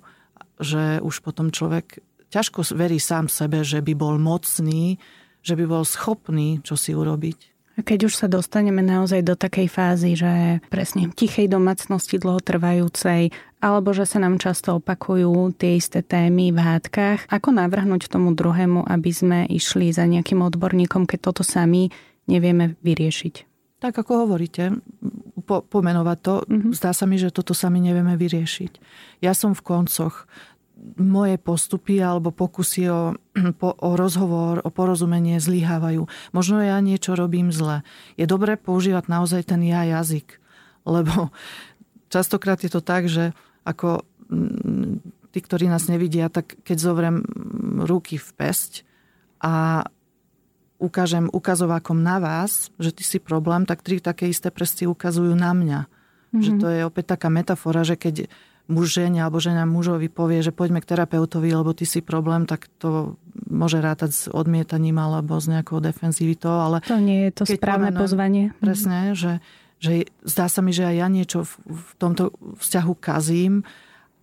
[0.58, 4.98] že už potom človek ťažko verí sám sebe, že by bol mocný,
[5.44, 7.54] že by bol schopný čo si urobiť.
[7.74, 14.06] Keď už sa dostaneme naozaj do takej fázy, že presne tichej domácnosti dlhotrvajúcej, alebo že
[14.06, 19.38] sa nám často opakujú tie isté témy v hádkach, ako navrhnúť tomu druhému, aby sme
[19.50, 21.90] išli za nejakým odborníkom, keď toto sami
[22.30, 23.53] nevieme vyriešiť?
[23.84, 24.80] Tak ako hovoríte,
[25.44, 26.72] po, pomenovať to, mm-hmm.
[26.72, 28.80] zdá sa mi, že toto sami nevieme vyriešiť.
[29.20, 30.24] Ja som v koncoch
[30.96, 33.12] moje postupy alebo pokusy o,
[33.84, 36.08] o rozhovor, o porozumenie zlyhávajú.
[36.32, 37.84] Možno ja niečo robím zle.
[38.16, 40.40] Je dobré používať naozaj ten ja jazyk,
[40.88, 41.28] lebo
[42.14, 43.36] častokrát je to tak, že
[43.68, 44.00] ako
[45.28, 47.20] tí, ktorí nás nevidia, tak keď zovrem
[47.84, 48.88] ruky v pesť
[49.44, 49.84] a
[50.78, 55.54] ukážem ukazovákom na vás, že ty si problém, tak tri také isté prsty ukazujú na
[55.54, 55.80] mňa.
[55.86, 56.42] Mm-hmm.
[56.42, 58.26] Že to je opäť taká metafora, že keď
[58.64, 62.66] muž žene alebo žena mužovi povie, že poďme k terapeutovi, lebo ty si problém, tak
[62.80, 66.64] to môže rátať s odmietaním alebo s nejakou defenzivitou.
[66.64, 68.44] Ale to nie je to správne pomenujem, pozvanie.
[68.58, 69.44] Presne, že,
[69.84, 73.68] že zdá sa mi, že aj ja niečo v, v tomto vzťahu kazím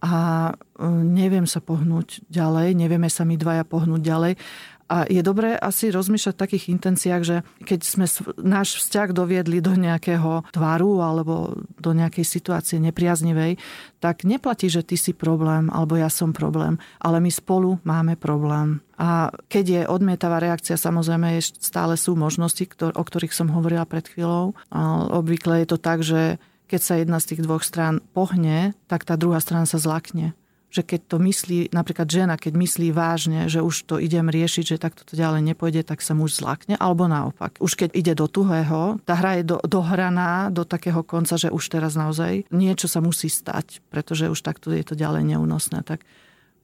[0.02, 4.34] a e, neviem sa pohnúť ďalej, nevieme sa mi dvaja pohnúť ďalej.
[4.81, 8.06] A je dobré asi rozmýšľať v takých intenciách, že keď sme
[8.44, 13.56] náš vzťah doviedli do nejakého tvaru alebo do nejakej situácie nepriaznivej,
[14.04, 18.84] tak neplatí, že ty si problém alebo ja som problém, ale my spolu máme problém.
[19.02, 24.54] A keď je odmietavá reakcia, samozrejme stále sú možnosti, o ktorých som hovorila pred chvíľou.
[24.70, 26.38] A obvykle je to tak, že
[26.70, 30.38] keď sa jedna z tých dvoch strán pohne, tak tá druhá strana sa zlakne
[30.72, 34.82] že keď to myslí, napríklad žena, keď myslí vážne, že už to idem riešiť, že
[34.82, 37.60] takto to ďalej nepôjde, tak sa muž zlakne, alebo naopak.
[37.60, 41.68] Už keď ide do tuhého, tá hra je do, dohraná do takého konca, že už
[41.68, 46.08] teraz naozaj niečo sa musí stať, pretože už takto je to ďalej neúnosné, tak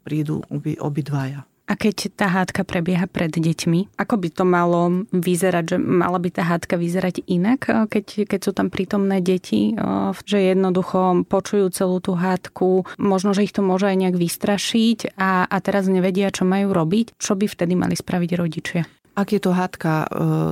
[0.07, 1.43] prídu obi, obidvaja.
[1.67, 6.31] A keď tá hádka prebieha pred deťmi, ako by to malo vyzerať, že mala by
[6.31, 11.67] tá hádka vyzerať inak, eh, keď, keď sú tam prítomné deti, eh, že jednoducho počujú
[11.75, 16.31] celú tú hádku, možno, že ich to môže aj nejak vystrašiť a, a teraz nevedia,
[16.31, 18.81] čo majú robiť, čo by vtedy mali spraviť rodičia?
[19.17, 20.07] Ak je to hádka e,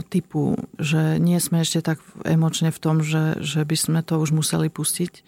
[0.10, 4.34] typu, že nie sme ešte tak emočne v tom, že, že by sme to už
[4.34, 5.22] museli pustiť,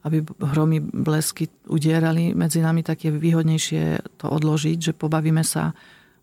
[0.00, 5.76] aby hromy, blesky udierali medzi nami, tak je výhodnejšie to odložiť, že pobavíme sa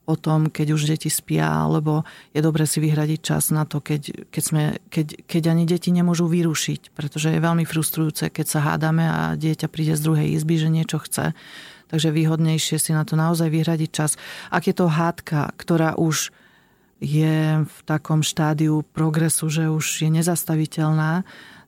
[0.08, 4.32] o tom, keď už deti spia, alebo je dobre si vyhradiť čas na to, keď,
[4.32, 9.04] keď, sme, keď, keď ani deti nemôžu vyrušiť, pretože je veľmi frustrujúce, keď sa hádame
[9.04, 11.36] a dieťa príde z druhej izby, že niečo chce.
[11.92, 14.16] Takže výhodnejšie si na to naozaj vyhradiť čas.
[14.48, 16.32] Ak je to hádka, ktorá už
[17.04, 21.28] je v takom štádiu progresu, že už je nezastaviteľná,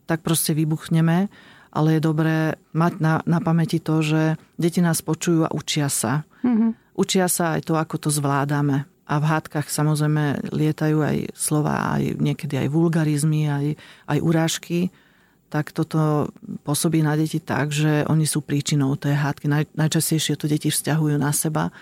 [0.10, 1.30] tak proste vybuchneme
[1.70, 6.26] ale je dobré mať na, na pamäti to, že deti nás počujú a učia sa.
[6.42, 6.98] Mm-hmm.
[6.98, 8.90] Učia sa aj to, ako to zvládame.
[9.10, 13.66] A v hádkach samozrejme lietajú aj slova, aj niekedy aj vulgarizmy, aj,
[14.06, 14.94] aj urážky.
[15.50, 16.30] Tak toto
[16.62, 19.50] pôsobí na deti tak, že oni sú príčinou tej hádky.
[19.50, 21.74] Naj, najčastejšie to deti vzťahujú na seba.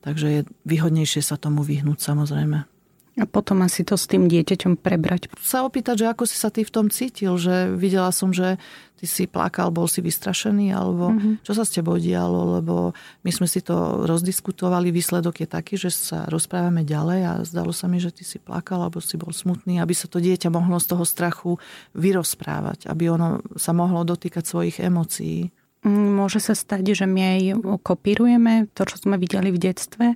[0.00, 2.71] Takže je výhodnejšie sa tomu vyhnúť samozrejme.
[3.20, 5.28] A potom asi to s tým dieťaťom prebrať.
[5.36, 8.56] Sa opýtať, že ako si sa ty v tom cítil, že videla som, že
[8.96, 11.34] ty si plakal, bol si vystrašený, alebo mm-hmm.
[11.44, 12.96] čo sa s tebou dialo, lebo
[13.26, 17.84] my sme si to rozdiskutovali, výsledok je taký, že sa rozprávame ďalej a zdalo sa
[17.84, 20.96] mi, že ty si plakal, alebo si bol smutný, aby sa to dieťa mohlo z
[20.96, 21.60] toho strachu
[21.92, 25.52] vyrozprávať, aby ono sa mohlo dotýkať svojich emócií.
[25.82, 27.40] Mm, môže sa stať, že my aj
[27.82, 30.06] kopírujeme to, čo sme videli v detstve,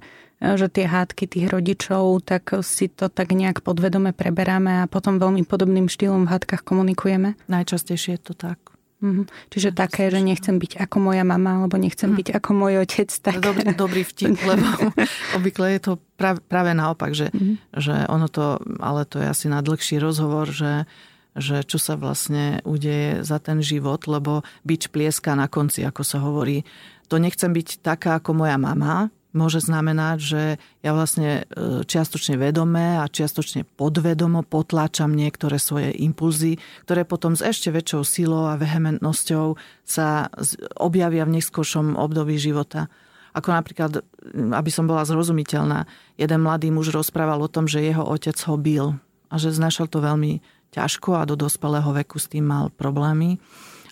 [0.40, 5.49] že tie hádky tých rodičov, tak si to tak nejak podvedome preberáme a potom veľmi
[5.49, 7.41] podobným štýlom v hádkach komunikujeme?
[7.49, 8.61] Najčastejšie je to tak.
[9.01, 9.24] Mm-hmm.
[9.53, 9.80] Čiže Najčastejšie.
[9.80, 12.16] také, že nechcem byť ako moja mama, alebo nechcem mm.
[12.16, 13.11] byť ako môj otec.
[13.12, 13.34] Tak...
[13.45, 14.66] Dobrý, dobrý vtip, lebo
[15.37, 17.57] obvykle je to práve, práve naopak, že, mm-hmm.
[17.76, 20.89] že ono to, ale to je asi na dlhší rozhovor, že
[21.37, 26.16] že čo sa vlastne udeje za ten život, lebo byť plieska na konci, ako sa
[26.24, 26.64] hovorí.
[27.12, 30.43] To nechcem byť taká ako moja mama, môže znamenať, že
[30.81, 36.57] ja vlastne e, čiastočne vedomé a čiastočne podvedomo potláčam niektoré svoje impulzy,
[36.89, 40.33] ktoré potom s ešte väčšou silou a vehementnosťou sa
[40.81, 42.89] objavia v neskôršom období života.
[43.37, 44.01] Ako napríklad,
[44.33, 45.85] aby som bola zrozumiteľná,
[46.16, 48.87] jeden mladý muž rozprával o tom, že jeho otec ho bil
[49.29, 50.41] a že znašal to veľmi
[50.72, 53.37] ťažko a do dospelého veku s tým mal problémy.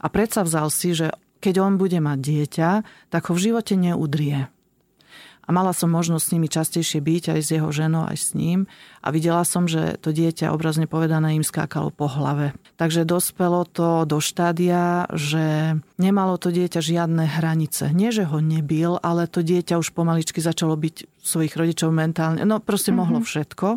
[0.01, 1.13] A predsa vzal si, že
[1.45, 2.71] keď on bude mať dieťa,
[3.13, 4.49] tak ho v živote neudrie
[5.45, 8.65] a mala som možnosť s nimi častejšie byť aj s jeho ženou, aj s ním
[9.05, 12.57] a videla som, že to dieťa obrazne povedané im skákalo po hlave.
[12.81, 17.93] Takže dospelo to do štádia, že nemalo to dieťa žiadne hranice.
[17.93, 22.59] Nie, že ho nebil, ale to dieťa už pomaličky začalo byť svojich rodičov mentálne, no
[22.65, 23.01] proste mm-hmm.
[23.05, 23.69] mohlo všetko.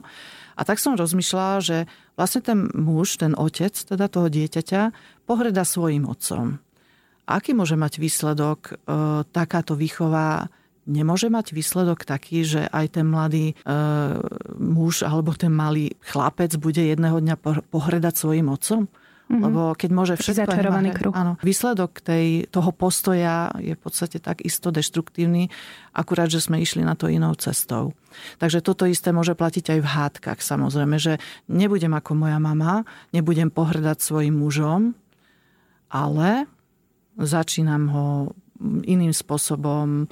[0.57, 1.77] A tak som rozmýšľala, že
[2.17, 4.95] vlastne ten muž, ten otec teda toho dieťaťa
[5.29, 6.57] pohreda svojim otcom.
[7.27, 8.73] Aký môže mať výsledok e,
[9.29, 10.47] takáto výchova
[10.87, 13.55] nemôže mať výsledok taký, že aj ten mladý e,
[14.57, 17.35] muž alebo ten malý chlapec bude jedného dňa
[17.67, 18.87] pohredať svojim otcom?
[19.27, 19.43] Mm-hmm.
[19.43, 20.47] Lebo keď môže všetko...
[20.47, 21.11] Začarovaný kruh.
[21.11, 21.35] Áno.
[21.43, 25.51] Výsledok tej, toho postoja je v podstate tak isto deštruktívny,
[25.91, 27.91] akurát, že sme išli na to inou cestou.
[28.39, 31.19] Takže toto isté môže platiť aj v hádkach samozrejme, že
[31.51, 34.95] nebudem ako moja mama, nebudem pohrdať svojim mužom,
[35.91, 36.47] ale
[37.19, 38.07] začínam ho
[38.87, 40.07] iným spôsobom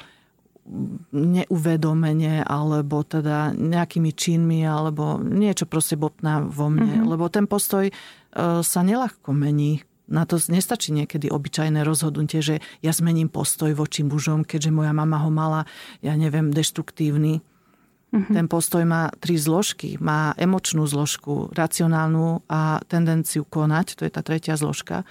[1.13, 7.05] neuvedomenie alebo teda nejakými činmi alebo niečo proste bopná vo mne.
[7.05, 7.11] Mm-hmm.
[7.13, 7.93] Lebo ten postoj e,
[8.66, 9.86] sa nelahko mení.
[10.05, 15.22] Na to nestačí niekedy obyčajné rozhodnutie, že ja zmením postoj voči mužom, keďže moja mama
[15.22, 15.66] ho mala,
[16.01, 17.41] ja neviem, deštruktívny.
[18.13, 18.34] Mm-hmm.
[18.34, 19.97] Ten postoj má tri zložky.
[20.01, 25.05] Má emočnú zložku, racionálnu a tendenciu konať, to je tá tretia zložka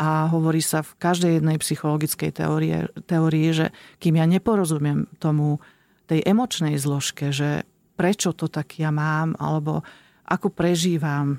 [0.00, 3.66] a hovorí sa v každej jednej psychologickej teórie, teórii, že
[4.00, 5.60] kým ja neporozumiem tomu,
[6.08, 9.84] tej emočnej zložke, že prečo to tak ja mám, alebo
[10.24, 11.38] ako prežívam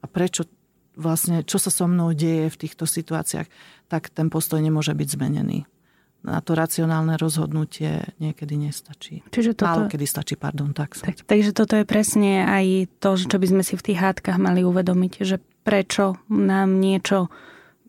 [0.00, 0.48] a prečo
[0.96, 3.46] vlastne, čo sa so mnou deje v týchto situáciách,
[3.86, 5.68] tak ten postoj nemôže byť zmenený.
[6.20, 9.24] Na to racionálne rozhodnutie niekedy nestačí.
[9.32, 9.86] Čiže toto...
[9.86, 11.24] Málo kedy stačí, pardon, tak, tak.
[11.24, 15.12] Takže toto je presne aj to, čo by sme si v tých hádkach mali uvedomiť,
[15.24, 17.32] že prečo nám niečo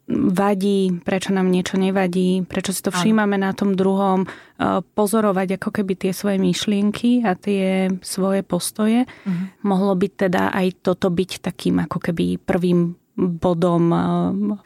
[0.10, 4.28] vadí, prečo nám niečo nevadí, prečo si to všímame na tom druhom, e,
[4.84, 9.06] pozorovať ako keby tie svoje myšlienky a tie svoje postoje.
[9.08, 9.46] Uh-huh.
[9.64, 14.00] Mohlo by teda aj toto byť takým ako keby prvým bodom e,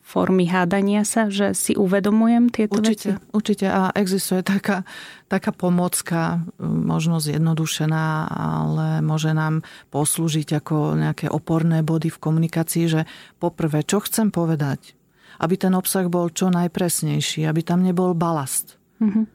[0.05, 3.31] formy hádania sa, že si uvedomujem tieto určite, veci?
[3.35, 4.87] Určite a existuje taká,
[5.27, 13.01] taká pomocka, možno zjednodušená, ale môže nám poslúžiť ako nejaké oporné body v komunikácii, že
[13.41, 14.94] poprvé, čo chcem povedať,
[15.39, 18.77] aby ten obsah bol čo najpresnejší, aby tam nebol balast.
[19.03, 19.25] Mm-hmm.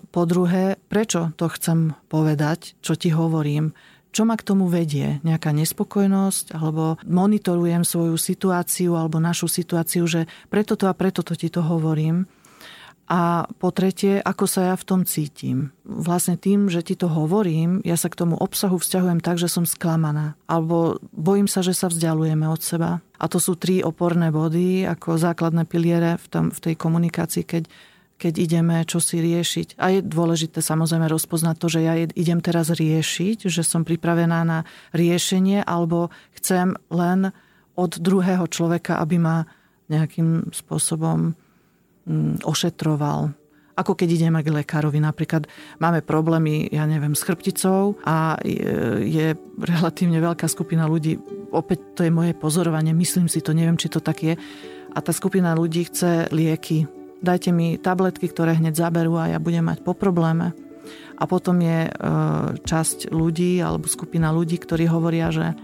[0.00, 3.76] Po druhé, prečo to chcem povedať, čo ti hovorím,
[4.08, 10.24] čo ma k tomu vedie, nejaká nespokojnosť, alebo monitorujem svoju situáciu alebo našu situáciu, že
[10.48, 12.24] preto to a preto to ti to hovorím.
[13.08, 15.72] A po tretie, ako sa ja v tom cítim.
[15.88, 19.64] Vlastne tým, že ti to hovorím, ja sa k tomu obsahu vzťahujem tak, že som
[19.64, 20.36] sklamaná.
[20.44, 23.00] Alebo bojím sa, že sa vzdialujeme od seba.
[23.16, 27.64] A to sú tri oporné body ako základné piliere v, tom, v tej komunikácii, keď,
[28.20, 29.80] keď ideme čo si riešiť.
[29.80, 34.68] A je dôležité samozrejme rozpoznať to, že ja idem teraz riešiť, že som pripravená na
[34.92, 37.32] riešenie, alebo chcem len
[37.72, 39.48] od druhého človeka, aby ma
[39.88, 41.32] nejakým spôsobom
[42.42, 43.32] ošetroval.
[43.78, 45.46] Ako keď ideme k lekárovi, napríklad
[45.78, 51.14] máme problémy, ja neviem, s chrbticou a je relatívne veľká skupina ľudí,
[51.54, 54.34] opäť to je moje pozorovanie, myslím si to, neviem, či to tak je,
[54.90, 56.90] a tá skupina ľudí chce lieky.
[57.22, 60.54] Dajte mi tabletky, ktoré hneď zaberú a ja budem mať po probléme.
[61.18, 61.92] A potom je e,
[62.62, 65.54] časť ľudí alebo skupina ľudí, ktorí hovoria, že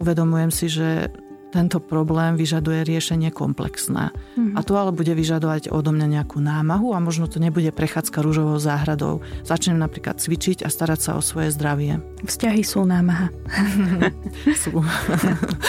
[0.00, 1.08] uvedomujem si, že
[1.52, 4.08] tento problém vyžaduje riešenie komplexné.
[4.10, 4.56] Mm-hmm.
[4.56, 8.56] A to ale bude vyžadovať odo mňa nejakú námahu a možno to nebude prechádzka rúžovou
[8.56, 9.20] záhradou.
[9.44, 12.00] Začnem napríklad cvičiť a starať sa o svoje zdravie.
[12.24, 13.28] Vzťahy sú námaha.
[14.64, 14.80] sú.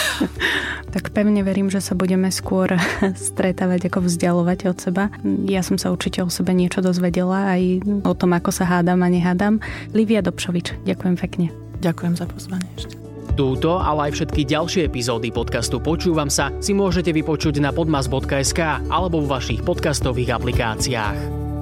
[0.94, 2.72] tak pevne verím, že sa budeme skôr
[3.28, 5.12] stretávať ako vzdialovať od seba.
[5.44, 9.12] Ja som sa určite o sebe niečo dozvedela aj o tom, ako sa hádam a
[9.12, 9.60] nehádam.
[9.92, 11.46] Livia Dobšovič, ďakujem pekne.
[11.84, 13.03] Ďakujem za pozvanie ešte.
[13.34, 19.26] Túto, ale aj všetky ďalšie epizódy podcastu Počúvam sa si môžete vypočuť na podmas.sk alebo
[19.26, 21.53] v vašich podcastových aplikáciách.